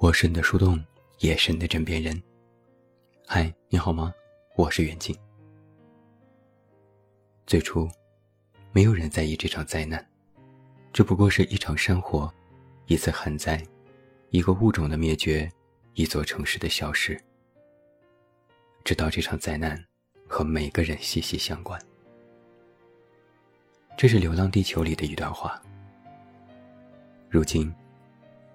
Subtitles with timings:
[0.00, 0.82] 我是你的树洞，
[1.18, 2.18] 也是你的枕边人。
[3.26, 4.14] 嗨，你好吗？
[4.56, 5.14] 我是远近。
[7.46, 7.86] 最初，
[8.72, 10.02] 没有人在意这场灾难，
[10.90, 12.32] 这不过是一场山火，
[12.86, 13.62] 一次旱灾，
[14.30, 15.46] 一个物种的灭绝，
[15.92, 17.22] 一座城市的消失。
[18.84, 19.78] 直到这场灾难
[20.26, 21.78] 和每个人息息相关。
[23.98, 25.62] 这是《流浪地球》里的一段话。
[27.28, 27.70] 如今。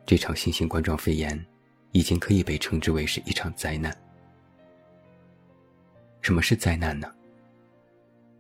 [0.06, 1.44] 这场新型冠状肺炎，
[1.92, 3.96] 已经可以被称之为是一场灾难。
[6.22, 7.12] 什么是灾难呢？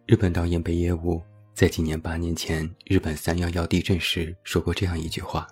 [0.05, 1.19] 日本导演北野武
[1.53, 5.47] 在今年八年前日本三幺幺地震时说过这样一句话：“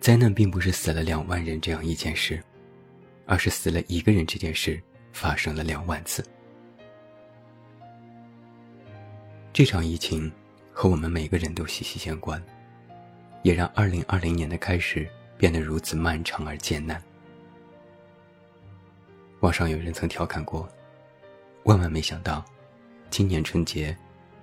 [0.00, 2.42] 灾难并不是死了两万人这样一件事，
[3.26, 4.82] 而是死了一个人这件事
[5.12, 6.24] 发生了两万次。”
[9.52, 10.32] 这场疫情
[10.72, 12.42] 和我们每个人都息息相关。
[13.42, 17.02] 也让二零二零年的开始变得如此漫长而艰难。
[19.40, 20.68] 网上有人曾调侃过
[21.64, 22.44] ：“万万没想到，
[23.08, 23.96] 今年春节，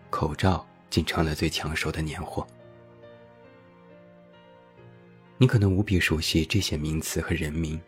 [0.09, 2.45] 口罩竟成了最抢手的年货。”
[5.37, 7.79] 你可能无比熟悉这些名词和人名：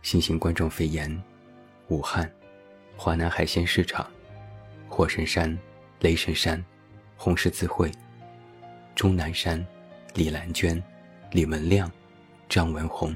[0.00, 1.22] 新型冠状肺炎、
[1.88, 2.32] 武汉、
[2.96, 4.10] 华南海鲜市场、
[4.88, 5.58] 火神山、
[6.00, 6.64] 雷神山、
[7.14, 7.92] 红十字会、
[8.94, 9.62] 钟南山。
[10.14, 10.80] 李兰娟、
[11.32, 11.90] 李文亮、
[12.48, 13.14] 张文红，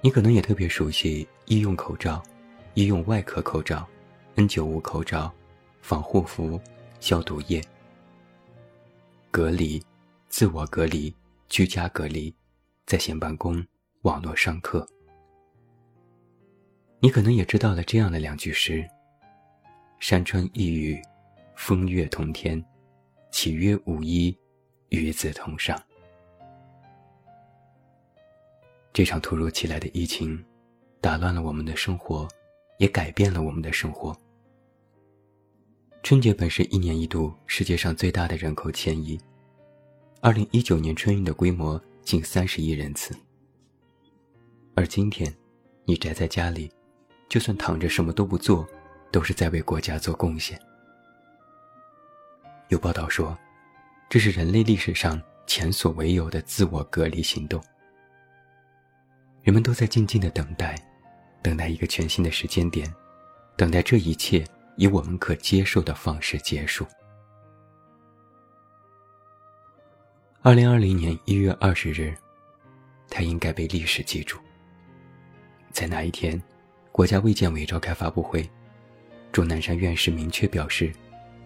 [0.00, 2.22] 你可能也特别熟悉医用口罩、
[2.72, 3.86] 医用外科口罩、
[4.36, 5.30] N95 口罩、
[5.82, 6.58] 防护服、
[7.00, 7.62] 消毒液、
[9.30, 9.82] 隔离、
[10.30, 11.14] 自我隔离、
[11.50, 12.34] 居家隔离、
[12.86, 13.62] 在线办公、
[14.02, 14.88] 网络上课。
[16.98, 18.88] 你可能也知道了这样的两句诗
[20.00, 20.98] ：“山川异域，
[21.56, 22.64] 风月同天。”
[23.30, 24.36] 岂曰无衣，
[24.88, 25.80] 与子同上。
[28.92, 30.44] 这场突如其来的疫情，
[31.00, 32.28] 打乱了我们的生活，
[32.78, 34.16] 也改变了我们的生活。
[36.02, 39.18] 春节本是一年一度世界上最大的人口迁移，
[40.20, 43.14] 二零一九年春运的规模近三十亿人次。
[44.74, 45.32] 而今天，
[45.84, 46.70] 你宅在家里，
[47.28, 48.66] 就算躺着什么都不做，
[49.12, 50.60] 都是在为国家做贡献。
[52.70, 53.36] 有报道说，
[54.08, 57.60] 这是人类历史上前所未有的自我隔离行动。
[59.42, 60.76] 人们都在静静的等待，
[61.42, 62.88] 等待一个全新的时间点，
[63.56, 66.86] 等待这一切以我们可接受的方式结束。
[70.42, 72.14] 二零二零年一月二十日，
[73.08, 74.38] 它应该被历史记住。
[75.72, 76.40] 在那一天，
[76.92, 78.48] 国家卫健委召开发布会，
[79.32, 80.92] 钟南山院士明确表示。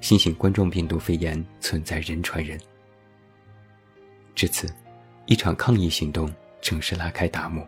[0.04, 2.60] 新型冠状病毒肺炎存在人传人。
[4.34, 4.68] 至此，
[5.24, 7.66] 一场抗疫行动正式拉开大幕。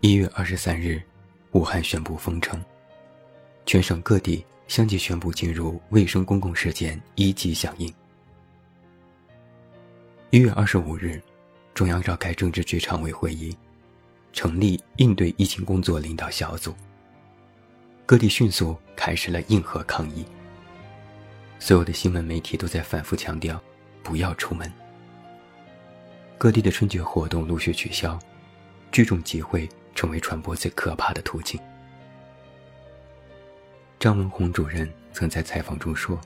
[0.00, 1.02] 一月二十三日，
[1.52, 2.64] 武汉宣布封城，
[3.66, 7.92] 全省各地相继宣布进入卫生公共事件一级响应。
[10.30, 11.20] 一月二十五日，
[11.74, 13.54] 中央召开政治局常委会议，
[14.32, 16.74] 成立应对疫情工作领导小组。
[18.06, 20.24] 各地迅速开始了硬核抗疫。
[21.58, 23.60] 所有的新闻媒体都在反复强调，
[24.02, 24.72] 不要出门。
[26.38, 28.18] 各地的春节活动陆续取消，
[28.92, 31.60] 聚众集会成为传播最可怕的途径。
[33.98, 36.18] 张文宏主任曾在采访中说：“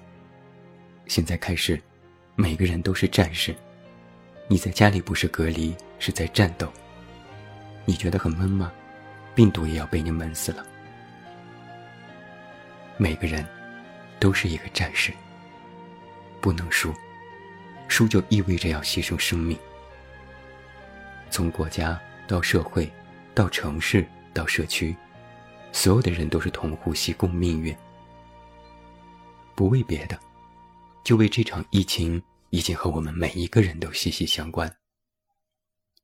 [1.08, 1.80] 现在开始，
[2.34, 3.54] 每个人都是战士。
[4.48, 6.70] 你在家里不是隔离，是在战斗。
[7.86, 8.70] 你觉得很闷吗？
[9.34, 10.64] 病毒也要被你闷死了。
[12.98, 13.44] 每个人。”
[14.22, 15.12] 都是一个战士，
[16.40, 16.94] 不能输，
[17.88, 19.58] 输就意味着要牺牲生命。
[21.28, 22.88] 从国家到社会，
[23.34, 24.94] 到城市到社区，
[25.72, 27.76] 所有的人都是同呼吸共命运。
[29.56, 30.16] 不为别的，
[31.02, 34.72] 就为这场疫情已经和我们每一个人都息息相关。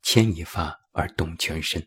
[0.02, 1.80] 牵一发而动全身。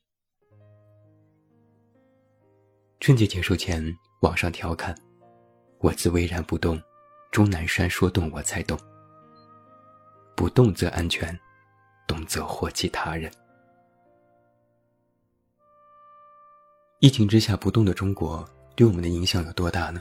[3.02, 3.84] 春节结束前，
[4.22, 4.96] 网上调侃。
[5.82, 6.80] 我自巍然不动，
[7.32, 8.80] 钟南山说动我才动。
[10.36, 11.38] 不动则安全，
[12.08, 13.32] 动则祸及他人。
[17.00, 20.00] 疫情之下不动的中国，对我们的影响有多大呢？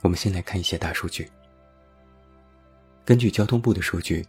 [0.00, 1.30] 我们先来看一些大数据。
[3.04, 4.26] 根据交通部的数据，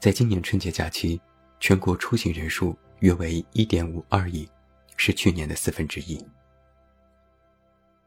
[0.00, 1.20] 在今年春节假期，
[1.60, 4.48] 全国出行人数约为一点五二亿，
[4.96, 6.20] 是去年的四分之一。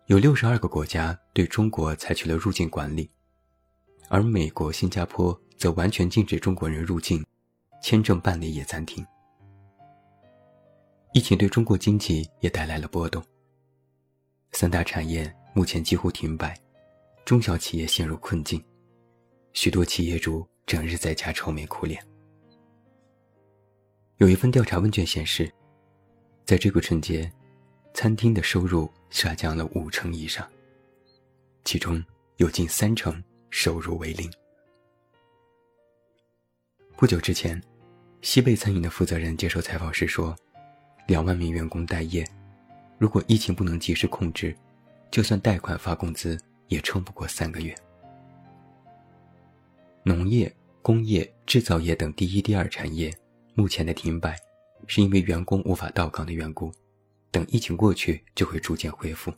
[0.10, 3.08] 有六十二个国家对中国采取了入境管理，
[4.08, 7.24] 而美国、新加坡则完全禁止中国人入境，
[7.84, 9.06] 签证办理也暂停。
[11.14, 13.24] 疫情对中国经济也带来了波动。
[14.52, 16.60] 三大产业目前几乎停摆，
[17.24, 18.60] 中小企业陷入困境，
[19.54, 22.04] 许多企业主整日在家愁眉苦脸。
[24.18, 25.54] 有一份调查问卷显示，
[26.46, 27.32] 在这个春节，
[27.94, 30.48] 餐厅的收入下降了五成以上，
[31.64, 32.04] 其中
[32.38, 34.32] 有近三成收入为零。
[36.96, 37.62] 不久之前，
[38.22, 40.36] 西贝餐饮的负责人接受采访时说
[41.08, 42.28] ：“两万名员工待业，
[42.98, 44.56] 如果疫情不能及时控制，
[45.10, 47.74] 就算贷款发工资也撑不过三个月。”
[50.04, 53.14] 农业、工业、制造业等第一、第二产业
[53.56, 54.38] 目前的停摆，
[54.86, 56.72] 是因为员工无法到岗的缘故，
[57.32, 59.34] 等疫情过去就会逐渐恢复。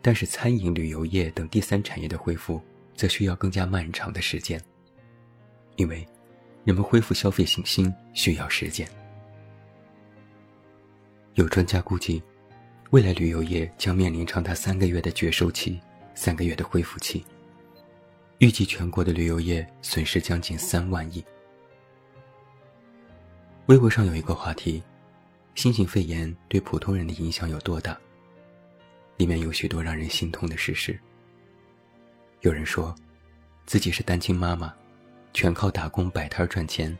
[0.00, 2.62] 但是餐饮、旅游业等第三产业的恢复，
[2.94, 4.62] 则需要更加漫长的时间。
[5.76, 6.06] 因为，
[6.64, 8.88] 人们恢复消费信心需要时间。
[11.34, 12.22] 有专家估计，
[12.90, 15.80] 未来旅游业将面临长达三个月的绝收期，
[16.14, 17.24] 三个月的恢复期。
[18.38, 21.24] 预计全国的旅游业损失将近三万亿。
[23.66, 24.82] 微博上有一个话题：
[25.58, 27.98] 新型肺炎对普通人的影响有多大？
[29.16, 30.96] 里面有许多让人心痛的事实。
[32.42, 32.94] 有人说，
[33.66, 34.72] 自己是单亲妈妈。
[35.34, 36.96] 全靠打工摆摊赚钱，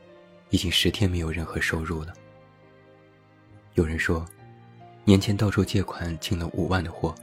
[0.51, 2.13] 已经十天没有任何收入了。
[3.75, 4.27] 有人说，
[5.05, 7.15] 年前到处借款进了五万的货，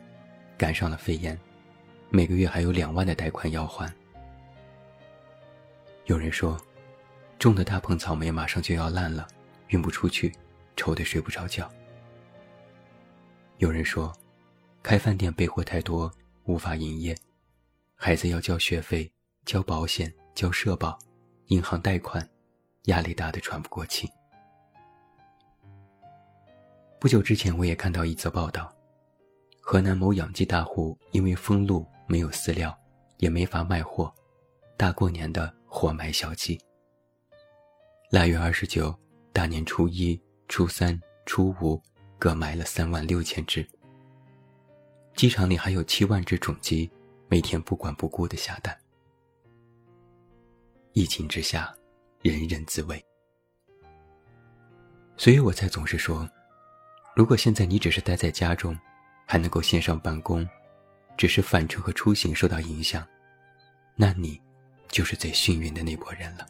[0.57, 1.38] 赶上了肺炎，
[2.09, 3.93] 每个月还有两万的贷款要还。
[6.05, 6.57] 有人说，
[7.38, 9.27] 种的大棚草莓马上就要烂了，
[9.67, 10.31] 运不出去，
[10.75, 11.72] 愁得睡不着觉。
[13.57, 14.13] 有人说，
[14.83, 16.12] 开饭店备货太多，
[16.44, 17.16] 无法营业，
[17.95, 19.12] 孩子要交学费，
[19.45, 20.13] 交保险。
[20.36, 21.00] 交社保、
[21.45, 22.30] 银行贷款，
[22.88, 24.06] 压力大的喘不过气。
[27.00, 28.69] 不久之前，我也看到一则报道：
[29.62, 32.77] 河南某养鸡大户因为封路，没有饲料，
[33.19, 34.13] 也没法卖货，
[34.75, 36.60] 大过年的活埋小鸡。
[38.10, 38.94] 腊月二十九、
[39.31, 41.81] 大年初一、初三、初五，
[42.19, 43.68] 各埋了三万六千只。
[45.15, 46.89] 鸡场里还有七万只种鸡，
[47.27, 48.77] 每天不管不顾的下蛋。
[50.94, 51.74] 疫情之下，
[52.21, 53.03] 人人自危，
[55.18, 56.30] 所以我才总是说，
[57.15, 58.77] 如果现在你只是待在家中，
[59.25, 60.48] 还能够线上办公，
[61.18, 63.06] 只是返程和出行受到影响，
[63.95, 64.41] 那你
[64.88, 66.45] 就是最幸运的那波人了。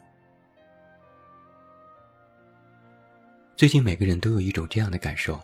[3.56, 5.40] 最近每个人都有一种这样的感受：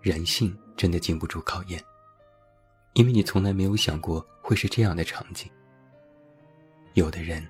[0.00, 1.78] 人性真的经不住考验，
[2.94, 5.50] 因为你从来没有想过会是这样的场景。
[6.94, 7.46] 有的人。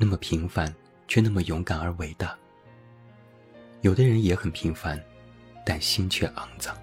[0.00, 0.72] 那么平凡，
[1.08, 2.38] 却那么勇敢而伟大。
[3.80, 4.96] 有的人也很平凡，
[5.66, 6.76] 但心却肮脏。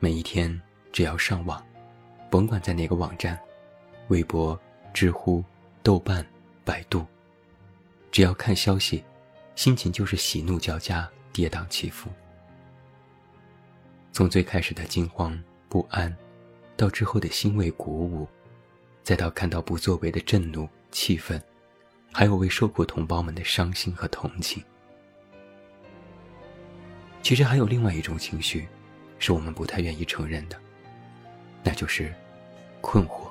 [0.00, 1.64] 每一天，只要上网，
[2.28, 3.38] 甭管在哪个网站，
[4.08, 4.60] 微博、
[4.92, 5.44] 知乎、
[5.84, 6.26] 豆瓣、
[6.64, 7.06] 百度，
[8.10, 9.04] 只要看消息，
[9.58, 12.08] 心情就是喜怒交加，跌宕起伏。
[14.12, 15.36] 从最开始的惊慌
[15.68, 16.16] 不安，
[16.76, 18.24] 到之后的欣慰鼓舞，
[19.02, 20.68] 再到看到不作为的震怒。
[20.92, 21.42] 气愤，
[22.12, 24.62] 还有为受苦同胞们的伤心和同情。
[27.20, 28.68] 其实还有另外一种情绪，
[29.18, 30.56] 是我们不太愿意承认的，
[31.64, 32.14] 那就是
[32.80, 33.28] 困惑，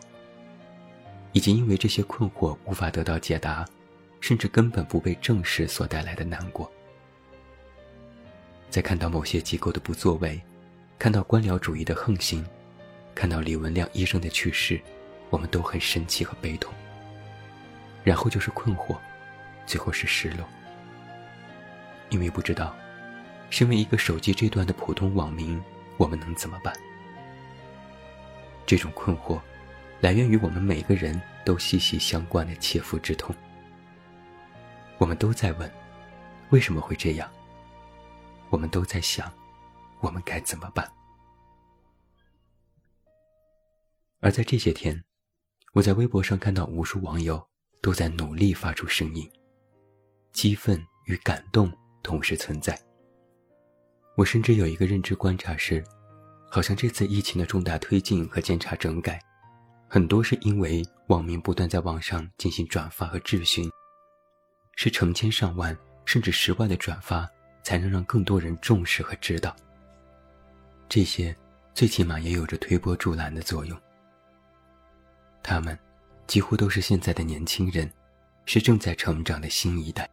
[1.31, 3.65] 以及因为这些困惑无法得到解答，
[4.19, 6.71] 甚至根本不被正视所带来的难过。
[8.69, 10.41] 在看到某些机构的不作为，
[10.99, 12.45] 看到官僚主义的横行，
[13.15, 14.79] 看到李文亮医生的去世，
[15.29, 16.73] 我们都很生气和悲痛。
[18.03, 18.97] 然后就是困惑，
[19.65, 20.47] 最后是失落，
[22.09, 22.75] 因为不知道，
[23.49, 25.61] 身为一个手机这端的普通网民，
[25.97, 26.73] 我们能怎么办？
[28.65, 29.39] 这种困惑，
[30.01, 33.35] 来源于我们每个人都息息相关的切肤之痛。
[34.97, 35.71] 我们都在问，
[36.49, 37.29] 为什么会这样？
[38.49, 39.31] 我们都在想，
[40.01, 40.89] 我们该怎么办？
[44.19, 45.03] 而在这些天，
[45.73, 47.47] 我在微博上看到无数网友。
[47.79, 49.29] 都在努力发出声音，
[50.33, 52.77] 激愤与感动同时存在。
[54.17, 55.81] 我甚至有一个认知观察是，
[56.49, 59.21] 好像这次疫情的重大推进和检查整改，
[59.87, 63.69] 很多是因为网民不断在网上进行转发和质询，
[64.77, 67.29] 是成千上万甚至十万的转发，
[67.61, 69.53] 才能让更多人重视和知道。
[70.87, 71.35] 这些
[71.73, 73.77] 最起码也有着推波助澜的作用。
[75.43, 75.77] 他们。
[76.27, 77.89] 几乎都是现在的年轻人，
[78.43, 80.09] 是正在成长的新一代。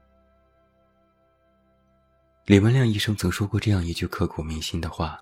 [2.47, 5.21] 李文亮医生曾说过这样一句刻骨铭心的话：“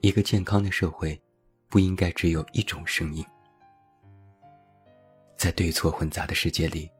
[0.00, 1.20] 一个健康的社会，
[1.68, 3.22] 不应该只有一种声音。
[5.36, 6.90] 在对错混杂的世界里，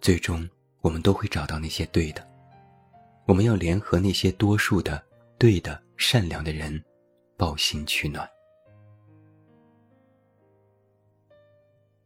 [0.00, 0.44] 最终
[0.84, 2.22] 我们都会找到那些对的。
[3.26, 5.02] 我们要联合那些多数的
[5.38, 6.78] 对的、善良的人，
[7.38, 8.28] 抱心取暖。”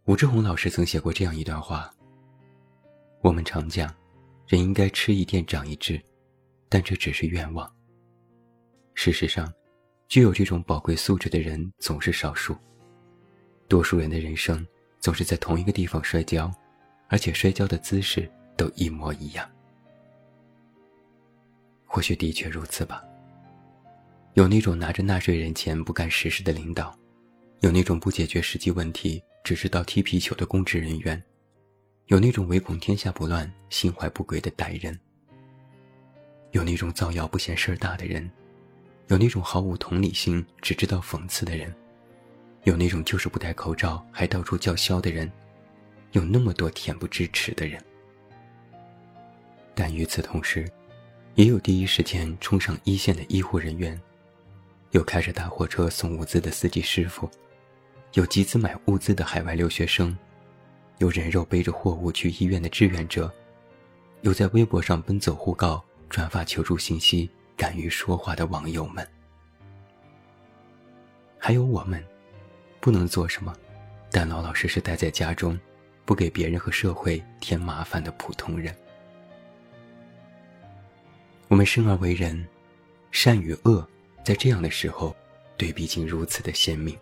[0.06, 1.92] 吴志红老师曾写过这样一段话
[3.20, 3.92] ：“我们常讲，
[4.46, 6.00] 人应该吃一堑长一智，
[6.68, 7.68] 但这只是愿望。
[8.94, 9.52] 事实上，
[10.06, 12.56] 具有这种宝贵素质的人总是少数。
[13.66, 14.64] 多数人的人生
[15.00, 16.48] 总是在同一个地方摔跤，
[17.08, 19.48] 而且摔跤的姿势都一模一样。
[21.86, 23.02] 或许的确如此吧。
[24.34, 26.94] 有那种拿着纳税人钱不干实事的领导，
[27.60, 31.22] 有那种不解决实际问题。”只知道踢皮球的公职人员，
[32.08, 34.92] 有那种唯恐天下不乱、心怀不轨的歹人；
[36.50, 38.28] 有那种造谣不嫌事儿大的人；
[39.06, 41.70] 有那种毫无同理心、只知道讽刺的人；
[42.64, 45.26] 有那种就是不戴口罩还到处叫嚣的人；
[46.12, 47.82] 有那么多恬不知耻的人。
[49.80, 50.68] 但与此同时，
[51.36, 53.96] 也有第一时间冲上一线的医护人员，
[54.90, 57.30] 有开着大货车送物资的司机师傅。
[58.14, 60.18] 有集资买物资的海外留学生，
[60.96, 63.32] 有人肉背着货物去医院的志愿者，
[64.22, 65.80] 有在微博上奔走互告、
[66.10, 69.06] 转发求助信息、敢于说话的网友们，
[71.38, 72.04] 还有我们，
[72.80, 73.54] 不能做什么，
[74.10, 75.56] 但老老实实待在家中，
[76.04, 78.74] 不给别人和社会添麻烦的普通人。
[81.48, 82.46] 我们生而为人，
[83.10, 83.86] 善与恶，
[84.22, 85.16] 在这样的时候，
[85.56, 86.96] 对比竟如此的鲜明。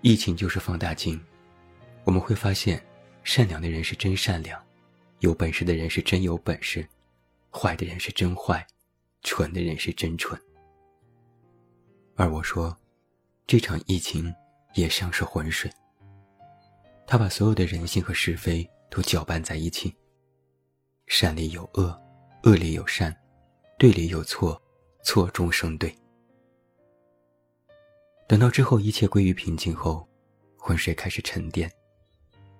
[0.00, 1.20] 疫情就是放大镜，
[2.04, 2.80] 我们会发现，
[3.24, 4.62] 善良的人是真善良，
[5.18, 6.86] 有本事的人是真有本事，
[7.50, 8.64] 坏的人是真坏，
[9.22, 10.40] 蠢的人是真蠢。
[12.14, 12.76] 而我说，
[13.44, 14.32] 这场疫情
[14.74, 15.68] 也像是浑水，
[17.08, 19.92] 它把所有的人性和是非都搅拌在一起，
[21.14, 21.94] 善里有恶，
[22.44, 23.14] 恶里有善，
[23.78, 24.60] 对里有错，
[25.04, 25.94] 错中生对。
[28.26, 30.08] 等到之后一切归于平静后，
[30.56, 31.70] 浑水开始沉淀，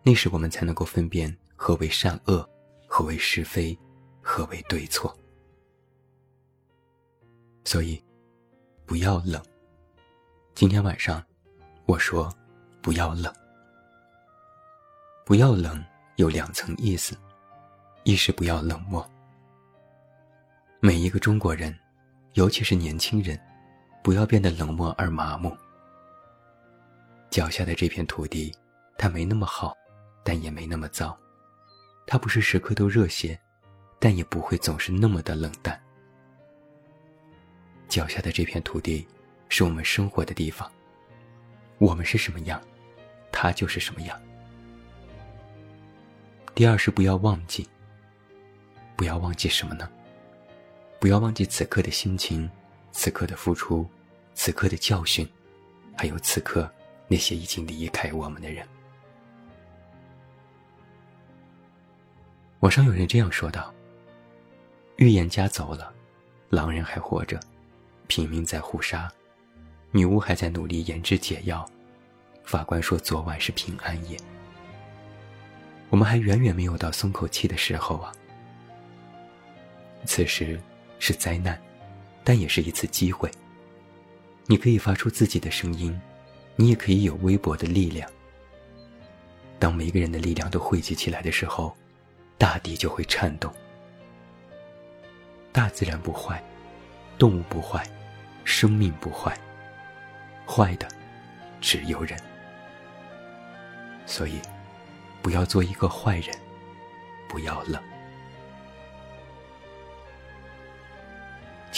[0.03, 2.47] 那时我们才能够分辨何为善恶，
[2.87, 3.77] 何为是非，
[4.21, 5.17] 何为对错。
[7.65, 8.05] 所以，
[8.85, 9.43] 不要冷。
[10.55, 11.25] 今天晚上，
[11.87, 12.31] 我说，
[12.83, 13.35] 不要冷。
[15.25, 15.83] 不要冷
[16.17, 17.17] 有两层意思，
[18.05, 19.09] 一是不要冷漠。
[20.81, 21.77] 每一个中国人，
[22.35, 23.39] 尤其是年轻人。
[24.03, 25.57] 不要变得冷漠而麻木。
[27.31, 28.53] 脚下的这片土地，
[28.99, 29.73] 它没那么好，
[30.25, 31.17] 但也没那么糟；
[32.05, 33.39] 它不是时刻都热血，
[34.01, 35.81] 但也不会总是那么的冷淡。
[37.89, 39.07] 脚下的这片土地，
[39.49, 40.69] 是我们生活的地方。
[41.79, 42.61] 我们是什么样，
[43.31, 44.21] 它就是什么样。
[46.57, 47.69] 第二是不要忘记。
[48.97, 49.89] 不要忘记什么呢？
[51.01, 52.51] 不要忘记此刻的心情。
[52.95, 53.89] 此刻的付出，
[54.35, 55.27] 此刻的教训，
[55.97, 56.71] 还有此刻
[57.09, 58.69] 那些已经离开我们的人。
[62.61, 63.73] 网上有人这样说道
[64.97, 65.91] ：“预言家走了，
[66.51, 67.41] 狼人还活着，
[68.09, 69.11] 平民在互杀，
[69.91, 71.67] 女巫还在努力研制解药，
[72.45, 74.19] 法官说昨晚是平安夜。
[75.89, 78.13] 我们还远远没有到松口气的时候啊！
[80.05, 80.61] 此时
[80.99, 81.61] 是灾难。”
[82.25, 83.29] 但也是一次机会。
[84.47, 86.01] 你可以发出自己的声音，
[86.55, 88.09] 你也可以有微薄的力量。
[89.59, 91.77] 当每个人的力量都汇集起来的时候，
[92.39, 93.53] 大地就会颤动。
[95.51, 96.41] 大自然不坏，
[97.19, 97.85] 动物不坏，
[98.45, 99.37] 生命不坏，
[100.47, 100.87] 坏的
[101.61, 102.17] 只有人。
[104.07, 104.41] 所以，
[105.21, 106.37] 不要做一个坏人，
[107.29, 107.83] 不要冷。《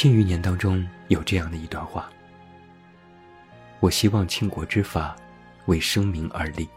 [0.05, 2.13] 庆余年》当中有这样的一段话
[3.81, 5.17] ：“我希望庆国之法，
[5.65, 6.69] 为生民而立，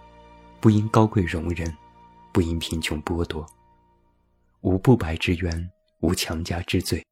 [0.62, 1.76] 不因高贵容人，
[2.32, 3.46] 不因贫穷剥夺，
[4.62, 5.70] 无不白之冤，
[6.00, 7.06] 无强加之罪。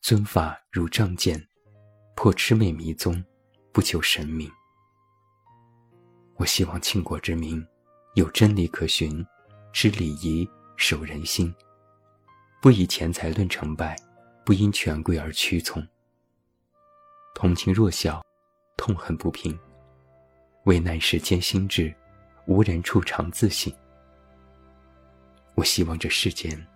[0.00, 1.40] 尊法如仗剑，
[2.16, 3.24] 破魑魅迷踪，
[3.70, 4.50] 不求神明。
[6.34, 7.64] 我希望庆国之民，
[8.16, 9.24] 有真理可循，
[9.72, 11.54] 知礼仪，守人心，
[12.60, 13.96] 不以钱财论成败。”
[14.50, 15.80] 不因权贵而屈从，
[17.36, 18.20] 同情弱小，
[18.76, 19.56] 痛恨不平，
[20.64, 21.94] 危难时艰心志，
[22.48, 23.72] 无人处常自省。
[25.54, 26.66] 我希望这世间，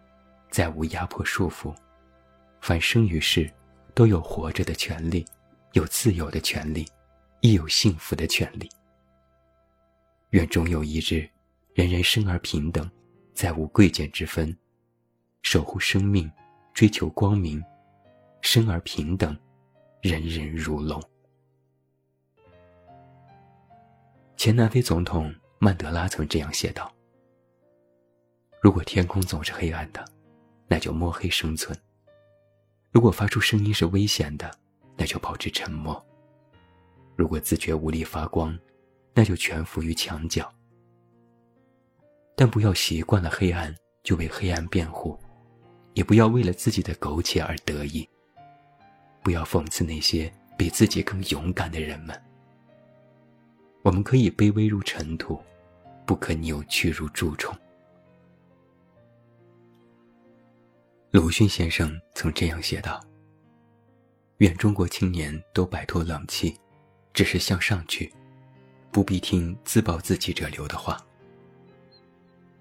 [0.51, 1.75] 再无压迫束缚，
[2.61, 3.53] 凡生于世，
[3.93, 5.27] 都有活着的权利，
[5.73, 6.87] 有自由的权利，
[7.41, 8.71] 亦有幸福的权利。
[10.31, 11.29] 愿终有一日，
[11.75, 12.89] 人人生而平等，
[13.33, 14.57] 再无贵贱之分，
[15.43, 16.31] 守护生命，
[16.75, 17.63] 追求光明，
[18.41, 19.39] 生而平等，
[20.03, 21.01] 人人如龙。
[24.37, 26.93] 前南非总统曼德拉曾这样写道
[28.61, 30.05] ：“如果天空总是黑暗的，
[30.67, 31.73] 那就摸黑生存；
[32.91, 34.51] 如果发出声音是危险的，
[34.97, 35.95] 那就保持沉默；
[37.15, 38.59] 如果自觉无力发光，
[39.15, 40.53] 那就蜷伏于墙角。
[42.35, 45.17] 但不要习惯了黑暗就为黑暗辩护，
[45.95, 48.09] 也不要为了自己的苟且而得意。
[49.23, 52.21] 不要讽刺那些比自己更勇敢的人们。”
[53.83, 55.39] 我们可以卑微如尘土，
[56.07, 57.55] 不可扭曲如蛀虫。
[61.11, 62.99] 鲁迅先生曾这样写道
[64.39, 66.59] ：“愿中国青年都摆脱冷气，
[67.13, 68.13] 只是向上去，
[68.91, 70.99] 不必听自暴自弃者流的话。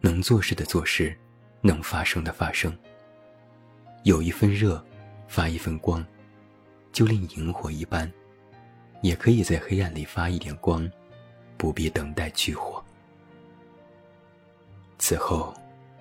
[0.01, 1.17] 能做事的做事，
[1.61, 2.77] 能发声的发声。
[4.03, 4.83] 有一份热，
[5.27, 6.05] 发一份光，
[6.91, 8.11] 就令萤火一般，
[9.01, 10.89] 也可以在黑暗里发一点光。”
[11.55, 12.83] 不必等待炬火。
[14.97, 15.53] 此后，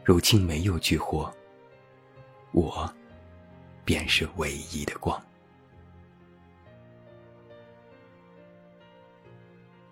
[0.02, 1.32] 如今没有炬火，
[2.50, 2.92] 我
[3.84, 5.22] 便是唯一的光。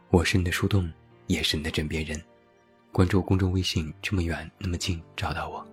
[0.08, 0.92] 我是你的树洞，
[1.28, 2.20] 也是你的枕边人。
[2.90, 5.64] 关注公众微信，这么远那么近，找到我。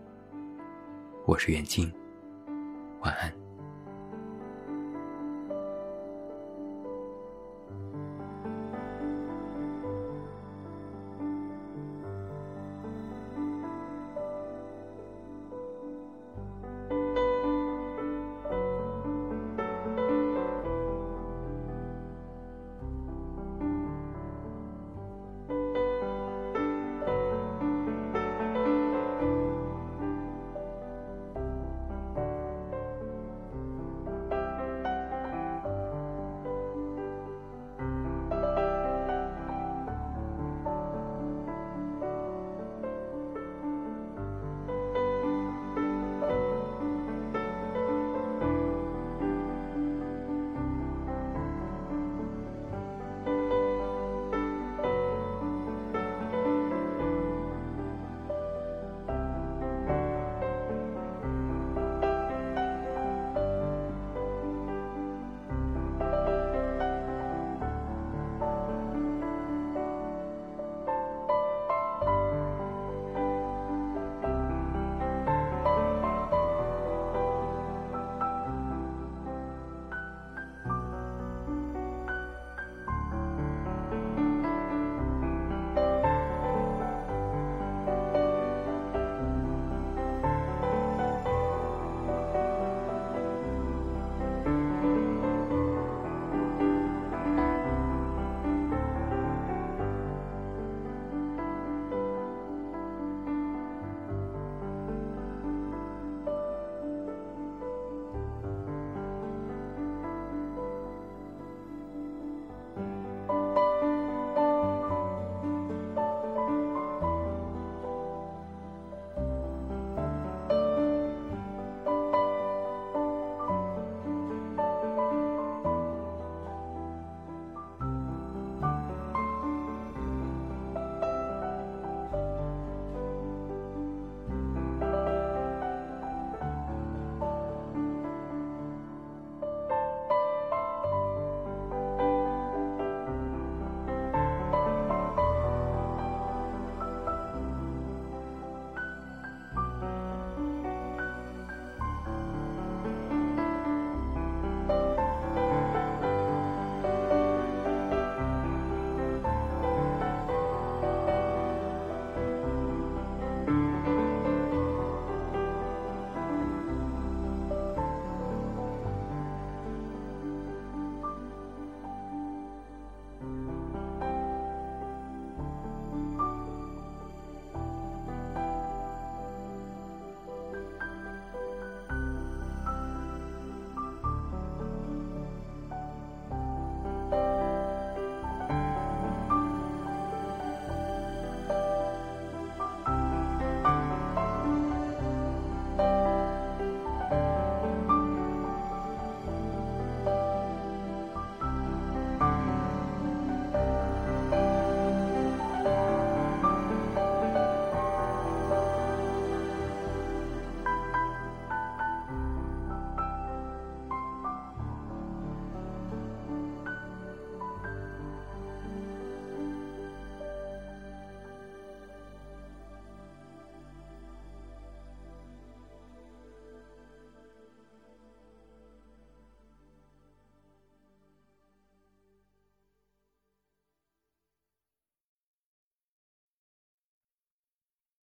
[1.25, 1.91] 我是袁静，
[3.01, 3.46] 晚安。